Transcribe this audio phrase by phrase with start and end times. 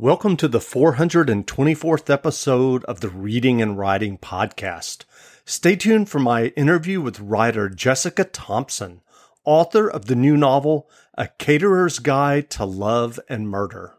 [0.00, 5.04] Welcome to the 424th episode of the Reading and Writing Podcast.
[5.44, 9.02] Stay tuned for my interview with writer Jessica Thompson,
[9.44, 13.92] author of the new novel, A Caterer's Guide to Love and Murder.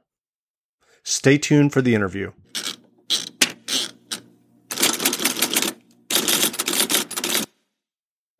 [1.04, 2.32] Stay tuned for the interview.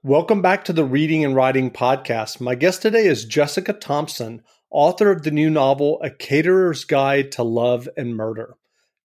[0.02, 2.42] Welcome back to the Reading and Writing Podcast.
[2.42, 4.42] My guest today is Jessica Thompson
[4.72, 8.56] author of the new novel, A Caterer's Guide to Love and Murder.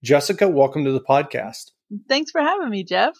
[0.03, 1.71] Jessica, welcome to the podcast.
[2.07, 3.13] Thanks for having me, Jeff.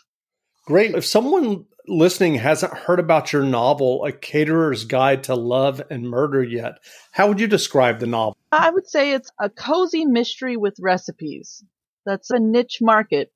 [0.66, 0.96] Great.
[0.96, 6.44] If someone listening hasn't heard about your novel, A Caterer's Guide to Love and Murder
[6.44, 6.80] yet,
[7.12, 8.38] how would you describe the novel?
[8.52, 11.64] I would say it's a cozy mystery with recipes.
[12.06, 13.32] That's a niche market.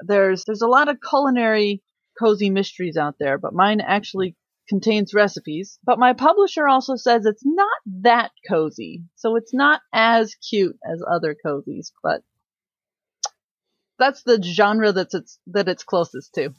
[0.00, 1.82] There's there's a lot of culinary
[2.18, 4.34] cozy mysteries out there, but mine actually
[4.70, 9.02] contains recipes, but my publisher also says it's not that cozy.
[9.16, 12.22] So it's not as cute as other cozies, but
[13.98, 16.54] that's the genre that's it's, that it's closest to.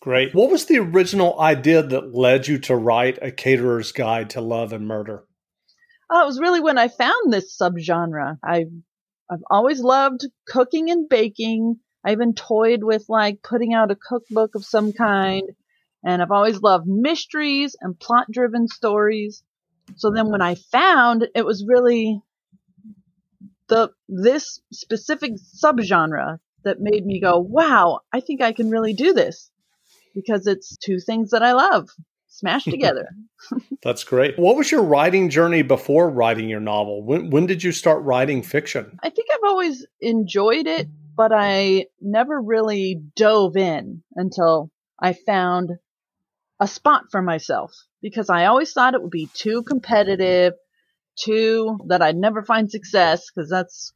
[0.00, 0.34] Great.
[0.34, 4.74] What was the original idea that led you to write A Caterer's Guide to Love
[4.74, 5.24] and Murder?
[6.10, 8.36] Oh, it was really when I found this subgenre.
[8.44, 8.66] I
[9.30, 11.76] I've always loved cooking and baking.
[12.04, 15.44] I even toyed with like putting out a cookbook of some kind.
[16.04, 19.42] And I've always loved mysteries and plot driven stories.
[19.96, 22.20] So then when I found it was really
[23.68, 25.32] the, this specific
[25.62, 29.50] subgenre that made me go, wow, I think I can really do this
[30.14, 31.88] because it's two things that I love
[32.28, 33.08] smashed together.
[33.82, 34.38] That's great.
[34.38, 37.02] What was your writing journey before writing your novel?
[37.02, 38.98] When, when did you start writing fiction?
[39.02, 45.72] I think I've always enjoyed it, but I never really dove in until I found
[46.60, 50.54] a spot for myself because I always thought it would be too competitive,
[51.16, 53.92] too that I'd never find success because that's,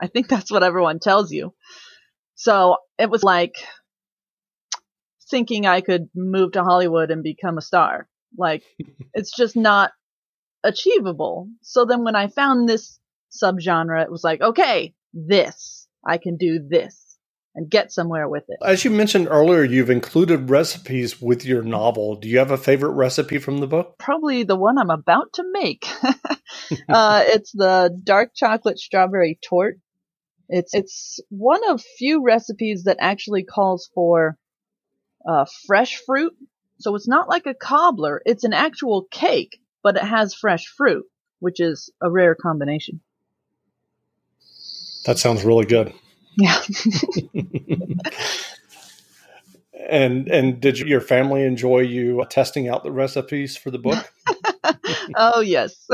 [0.00, 1.54] I think that's what everyone tells you.
[2.34, 3.54] So it was like
[5.30, 8.08] thinking I could move to Hollywood and become a star.
[8.36, 8.62] Like
[9.14, 9.92] it's just not
[10.62, 11.48] achievable.
[11.62, 12.98] So then when I found this
[13.30, 17.03] subgenre, it was like, okay, this, I can do this
[17.54, 18.58] and get somewhere with it.
[18.64, 22.16] As you mentioned earlier, you've included recipes with your novel.
[22.16, 23.96] Do you have a favorite recipe from the book?
[23.98, 25.86] Probably the one I'm about to make.
[26.88, 29.78] uh, it's the dark chocolate strawberry torte.
[30.48, 34.36] It's it's one of few recipes that actually calls for
[35.26, 36.34] uh, fresh fruit.
[36.80, 38.20] So it's not like a cobbler.
[38.26, 41.06] It's an actual cake, but it has fresh fruit,
[41.38, 43.00] which is a rare combination.
[45.06, 45.94] That sounds really good.
[46.36, 46.60] Yeah.
[49.88, 54.12] and and did your family enjoy you testing out the recipes for the book?
[55.16, 55.86] oh yes,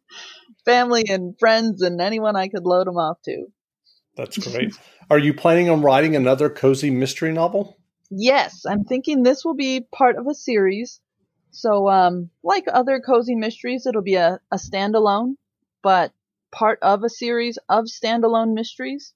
[0.64, 3.46] family and friends and anyone I could load them off to.
[4.16, 4.74] That's great.
[5.10, 7.78] Are you planning on writing another cozy mystery novel?
[8.10, 11.00] Yes, I'm thinking this will be part of a series.
[11.50, 15.36] So, um, like other cozy mysteries, it'll be a, a standalone,
[15.82, 16.12] but
[16.50, 19.14] part of a series of standalone mysteries.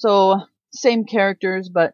[0.00, 0.40] So
[0.72, 1.92] same characters, but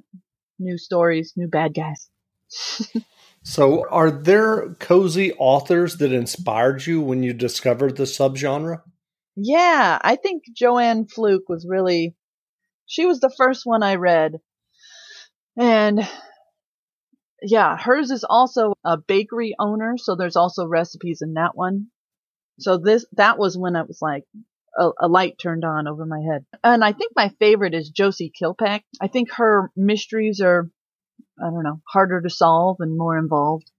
[0.60, 2.08] new stories, new bad guys.
[3.42, 8.82] so, are there cozy authors that inspired you when you discovered the subgenre?
[9.34, 12.14] Yeah, I think Joanne Fluke was really,
[12.86, 14.34] she was the first one I read.
[15.56, 16.08] And
[17.42, 21.88] yeah, hers is also a bakery owner, so there's also recipes in that one.
[22.60, 24.22] So this, that was when I was like,
[24.76, 26.44] a, a, light turned on over my head.
[26.62, 28.84] And I think my favorite is Josie Kilpack.
[29.00, 30.68] I think her mysteries are,
[31.40, 33.70] I don't know, harder to solve and more involved.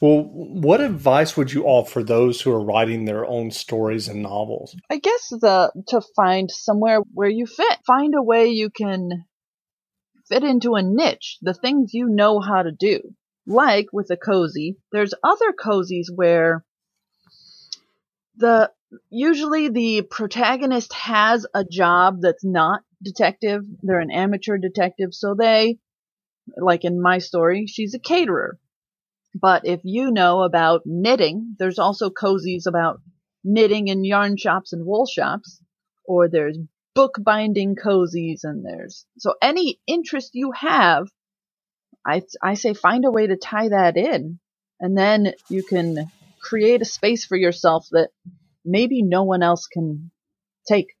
[0.00, 4.76] Well, what advice would you offer those who are writing their own stories and novels?
[4.88, 7.78] I guess the to find somewhere where you fit.
[7.84, 9.24] Find a way you can
[10.28, 13.00] fit into a niche, the things you know how to do.
[13.46, 16.64] Like with a cozy, there's other cozies where
[18.38, 18.70] the
[19.10, 23.64] usually the protagonist has a job that's not detective.
[23.82, 25.78] They're an amateur detective, so they,
[26.56, 28.58] like in my story, she's a caterer.
[29.34, 33.00] But if you know about knitting, there's also cozies about
[33.44, 35.60] knitting in yarn shops and wool shops,
[36.04, 36.58] or there's
[36.94, 41.08] bookbinding cozies, and there's so any interest you have,
[42.06, 44.38] I I say find a way to tie that in,
[44.80, 48.10] and then you can create a space for yourself that
[48.64, 50.10] maybe no one else can
[50.66, 50.94] take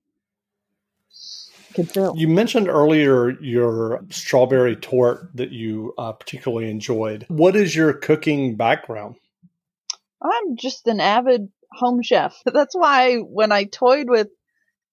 [1.74, 2.14] can fill.
[2.16, 7.24] You mentioned earlier your strawberry torte that you uh, particularly enjoyed.
[7.28, 9.16] What is your cooking background?
[10.20, 12.36] I'm just an avid home chef.
[12.46, 14.28] That's why when I toyed with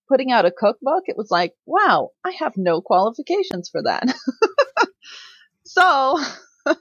[0.07, 4.13] putting out a cookbook, it was like, wow, I have no qualifications for that.
[5.63, 6.19] so,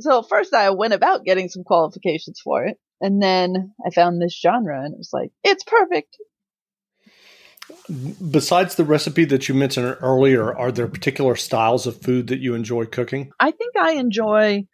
[0.00, 2.78] so first I went about getting some qualifications for it.
[3.00, 6.16] And then I found this genre and it was like, it's perfect.
[8.30, 12.54] Besides the recipe that you mentioned earlier, are there particular styles of food that you
[12.54, 13.32] enjoy cooking?
[13.40, 14.66] I think I enjoy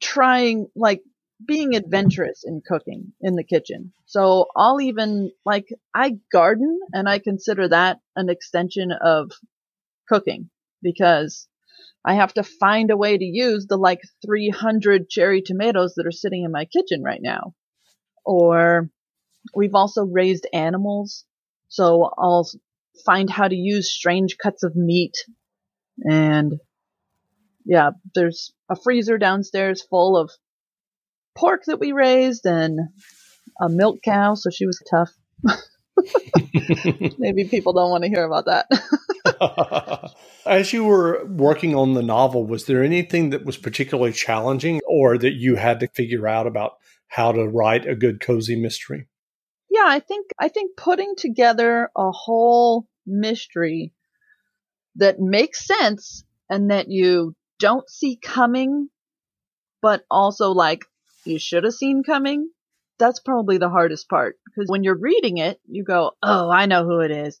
[0.00, 1.02] trying, like,
[1.44, 3.92] being adventurous in cooking in the kitchen.
[4.06, 9.32] So I'll even, like, I garden and I consider that an extension of
[10.08, 10.50] cooking
[10.82, 11.46] because
[12.06, 16.12] I have to find a way to use the like 300 cherry tomatoes that are
[16.12, 17.54] sitting in my kitchen right now.
[18.26, 18.90] Or
[19.54, 21.24] we've also raised animals.
[21.68, 22.48] So I'll
[23.06, 25.14] find how to use strange cuts of meat.
[26.04, 26.54] And
[27.66, 30.30] yeah, there's a freezer downstairs full of
[31.36, 32.80] pork that we raised and
[33.60, 34.34] a milk cow.
[34.34, 35.12] So she was tough.
[37.18, 38.66] Maybe people don't want to hear about that.
[40.46, 45.18] As you were working on the novel, was there anything that was particularly challenging or
[45.18, 46.72] that you had to figure out about
[47.08, 49.08] how to write a good cozy mystery?
[49.70, 53.92] Yeah, I think I think putting together a whole mystery
[54.96, 58.88] that makes sense and that you don't see coming,
[59.82, 60.84] but also like
[61.24, 62.50] you should have seen coming
[62.98, 66.84] that's probably the hardest part because when you're reading it, you go, Oh, I know
[66.84, 67.40] who it is.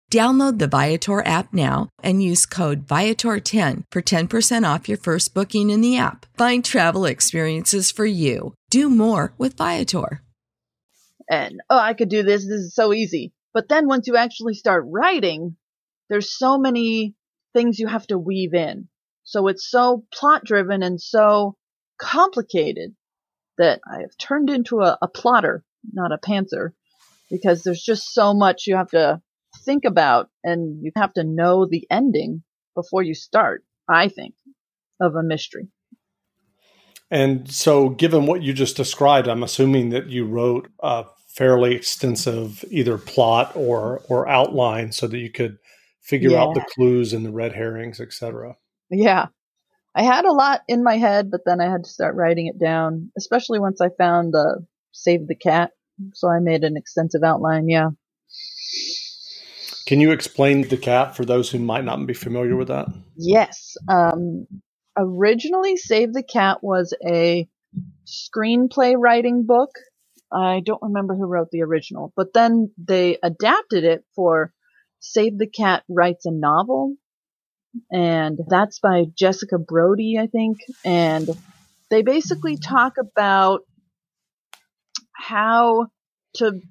[0.11, 5.69] Download the Viator app now and use code Viator10 for 10% off your first booking
[5.69, 6.25] in the app.
[6.35, 8.53] Find travel experiences for you.
[8.69, 10.21] Do more with Viator.
[11.29, 12.41] And, oh, I could do this.
[12.41, 13.31] This is so easy.
[13.53, 15.55] But then once you actually start writing,
[16.09, 17.15] there's so many
[17.53, 18.89] things you have to weave in.
[19.23, 21.55] So it's so plot driven and so
[21.97, 22.95] complicated
[23.57, 25.63] that I have turned into a, a plotter,
[25.93, 26.71] not a pantser,
[27.29, 29.21] because there's just so much you have to
[29.63, 32.43] think about and you have to know the ending
[32.75, 34.33] before you start, I think,
[34.99, 35.67] of a mystery.
[37.09, 42.63] And so, given what you just described, I'm assuming that you wrote a fairly extensive
[42.69, 45.57] either plot or or outline so that you could
[46.01, 46.41] figure yeah.
[46.41, 48.55] out the clues and the red herrings, etc.
[48.89, 49.27] Yeah.
[49.93, 52.57] I had a lot in my head, but then I had to start writing it
[52.57, 55.71] down, especially once I found the Save the Cat.
[56.13, 57.89] So I made an extensive outline, yeah.
[59.91, 62.87] Can you explain the cat for those who might not be familiar with that?
[63.17, 63.75] Yes.
[63.89, 64.47] Um,
[64.95, 67.45] originally, Save the Cat was a
[68.07, 69.71] screenplay writing book.
[70.31, 74.53] I don't remember who wrote the original, but then they adapted it for
[75.01, 76.95] Save the Cat Writes a Novel.
[77.91, 80.59] And that's by Jessica Brody, I think.
[80.85, 81.29] And
[81.89, 83.63] they basically talk about
[85.11, 85.87] how
[86.35, 86.61] to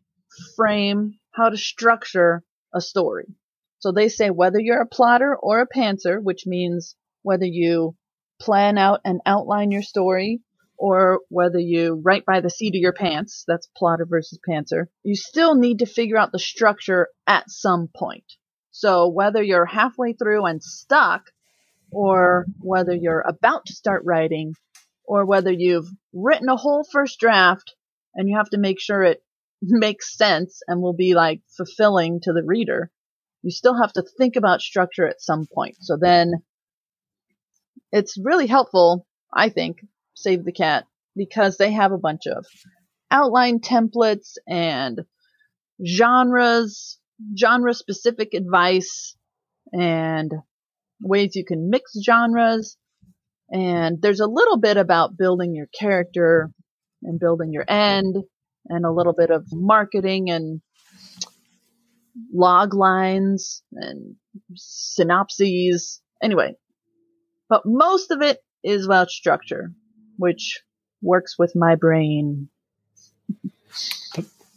[0.56, 2.42] frame, how to structure
[2.74, 3.26] a story.
[3.78, 7.96] So they say whether you're a plotter or a pantser, which means whether you
[8.40, 10.42] plan out and outline your story
[10.76, 15.14] or whether you write by the seat of your pants, that's plotter versus pantser, you
[15.14, 18.24] still need to figure out the structure at some point.
[18.70, 21.24] So whether you're halfway through and stuck,
[21.92, 24.54] or whether you're about to start writing,
[25.04, 27.74] or whether you've written a whole first draft
[28.14, 29.22] and you have to make sure it
[29.62, 32.90] makes sense and will be like fulfilling to the reader,
[33.42, 35.76] you still have to think about structure at some point.
[35.80, 36.32] So then
[37.92, 39.78] it's really helpful, I think,
[40.14, 40.84] Save the Cat,
[41.16, 42.46] because they have a bunch of
[43.10, 45.00] outline templates and
[45.84, 46.98] genres,
[47.36, 49.16] genre specific advice
[49.72, 50.32] and
[51.00, 52.76] ways you can mix genres.
[53.50, 56.50] And there's a little bit about building your character
[57.02, 58.16] and building your end
[58.66, 60.60] and a little bit of marketing and
[62.32, 64.16] log lines and
[64.54, 66.00] synopses.
[66.22, 66.54] Anyway,
[67.48, 69.72] but most of it is about structure,
[70.16, 70.60] which
[71.02, 72.48] works with my brain.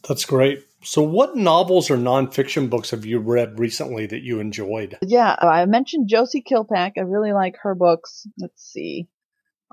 [0.08, 0.66] That's great.
[0.84, 4.98] So, what novels or nonfiction books have you read recently that you enjoyed?
[5.02, 6.94] Yeah, I mentioned Josie Kilpack.
[6.98, 8.28] I really like her books.
[8.38, 9.08] Let's see.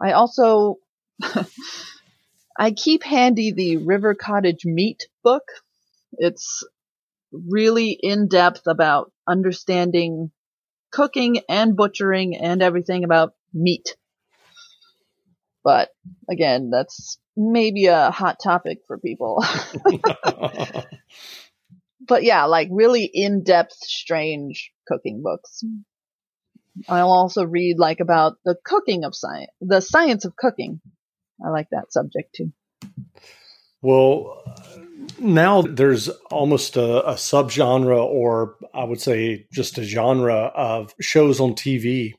[0.01, 0.77] I also
[2.61, 5.45] I keep handy the River Cottage Meat book.
[6.13, 6.63] It's
[7.33, 10.31] really in depth about understanding
[10.93, 13.97] cooking and butchering and everything about meat.
[15.65, 15.89] But
[16.29, 19.43] again, that's maybe a hot topic for people.
[22.07, 25.65] but yeah, like really in depth, strange cooking books.
[26.91, 30.83] I'll also read like about the cooking of science, the science of cooking.
[31.45, 32.53] I like that subject too.
[33.83, 34.43] Well,
[35.19, 41.41] now there's almost a, a subgenre, or I would say just a genre of shows
[41.41, 42.13] on TV,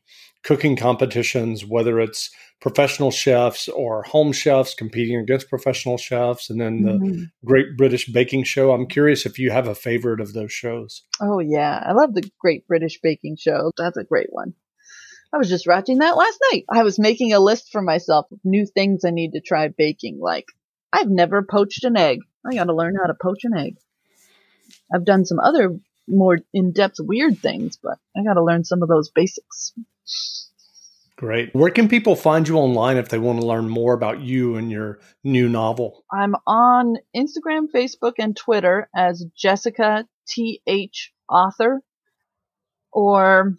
[0.43, 6.83] cooking competitions, whether it's professional chefs or home chefs competing against professional chefs, and then
[6.83, 7.23] the mm-hmm.
[7.43, 8.71] Great British Baking Show.
[8.71, 11.03] I'm curious if you have a favorite of those shows.
[11.19, 11.83] Oh, yeah.
[11.85, 13.71] I love the Great British Baking Show.
[13.77, 14.53] That's a great one.
[15.33, 16.65] I was just watching that last night.
[16.69, 20.19] I was making a list for myself of new things I need to try baking,
[20.19, 20.45] like
[20.91, 22.19] I've never poached an egg.
[22.45, 23.77] I got to learn how to poach an egg.
[24.93, 28.89] I've done some other more in-depth weird things, but I got to learn some of
[28.89, 29.73] those basics.
[31.15, 31.53] Great.
[31.53, 34.71] Where can people find you online if they want to learn more about you and
[34.71, 36.03] your new novel?
[36.11, 41.81] I'm on Instagram, Facebook, and Twitter as Jessica TH Author,
[42.91, 43.53] or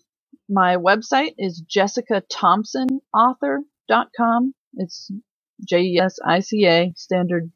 [0.49, 4.55] my website is jessicathompsonauthor.com.
[4.75, 5.11] It's
[5.69, 7.51] J E S I C A, standard,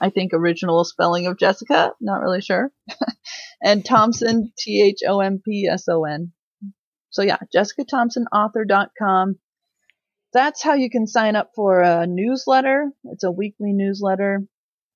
[0.00, 1.92] I think, original spelling of Jessica.
[2.00, 2.70] Not really sure.
[3.62, 6.32] and Thompson, T H O M P S O N.
[7.10, 9.36] So yeah, jessicathompsonauthor.com.
[10.32, 12.90] That's how you can sign up for a newsletter.
[13.04, 14.42] It's a weekly newsletter.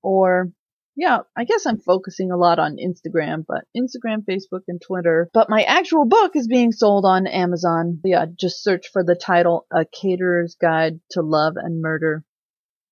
[0.01, 0.49] Or
[0.95, 5.29] yeah, I guess I'm focusing a lot on Instagram, but Instagram, Facebook, and Twitter.
[5.33, 7.99] But my actual book is being sold on Amazon.
[8.03, 12.23] Yeah, just search for the title, A Caterer's Guide to Love and Murder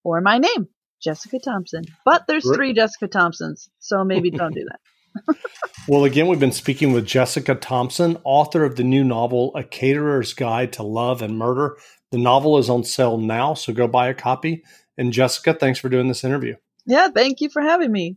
[0.03, 0.67] or my name,
[1.01, 1.83] Jessica Thompson.
[2.05, 5.35] But there's three Jessica Thompsons, so maybe don't do that.
[5.87, 10.33] well, again, we've been speaking with Jessica Thompson, author of the new novel, A Caterer's
[10.33, 11.77] Guide to Love and Murder.
[12.11, 14.63] The novel is on sale now, so go buy a copy.
[14.97, 16.55] And Jessica, thanks for doing this interview.
[16.85, 18.15] Yeah, thank you for having me.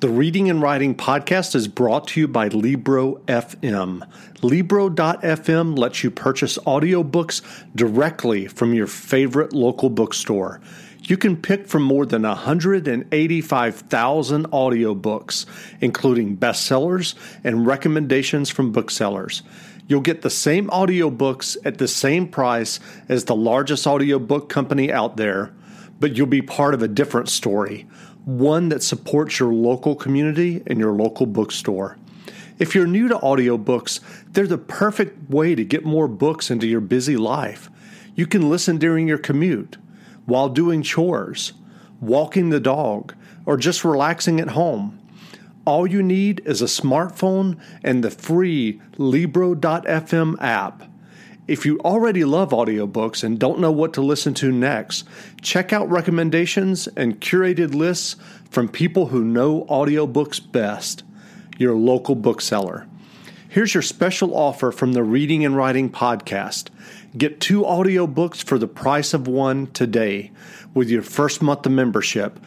[0.00, 4.02] The Reading and Writing podcast is brought to you by Libro FM.
[4.42, 7.42] Libro.fm lets you purchase audiobooks
[7.76, 10.60] directly from your favorite local bookstore.
[11.04, 15.46] You can pick from more than 185,000 audiobooks,
[15.80, 19.44] including bestsellers and recommendations from booksellers.
[19.86, 25.16] You'll get the same audiobooks at the same price as the largest audiobook company out
[25.16, 25.52] there,
[26.02, 27.86] but you'll be part of a different story,
[28.24, 31.96] one that supports your local community and your local bookstore.
[32.58, 34.00] If you're new to audiobooks,
[34.32, 37.70] they're the perfect way to get more books into your busy life.
[38.16, 39.76] You can listen during your commute
[40.26, 41.52] while doing chores,
[42.00, 43.14] walking the dog,
[43.46, 44.98] or just relaxing at home.
[45.64, 50.82] All you need is a smartphone and the free Libro.fm app.
[51.48, 55.04] If you already love audiobooks and don't know what to listen to next,
[55.40, 58.14] check out recommendations and curated lists
[58.48, 61.02] from people who know audiobooks best.
[61.58, 62.86] Your local bookseller.
[63.48, 66.68] Here's your special offer from the Reading and Writing Podcast.
[67.18, 70.30] Get two audiobooks for the price of one today
[70.74, 72.38] with your first month of membership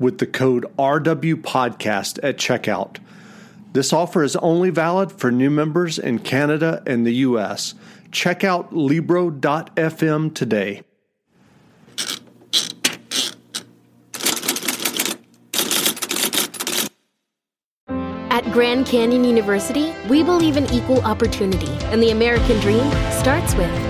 [0.00, 2.96] with the code RWPodcast at checkout.
[3.72, 7.74] This offer is only valid for new members in Canada and the US.
[8.12, 10.82] Check out Libro.fm today.
[18.32, 23.89] At Grand Canyon University, we believe in equal opportunity, and the American dream starts with